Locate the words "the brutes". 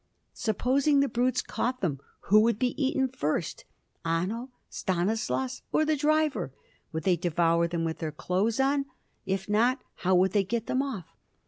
1.01-1.43